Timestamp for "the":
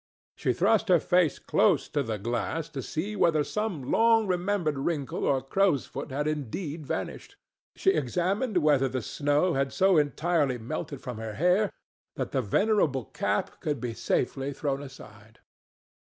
2.01-2.17, 8.89-9.03, 12.31-12.41